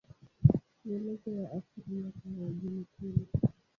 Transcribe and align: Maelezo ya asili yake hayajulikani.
Maelezo 0.85 1.31
ya 1.31 1.49
asili 1.51 2.03
yake 2.03 2.29
hayajulikani. 2.37 3.27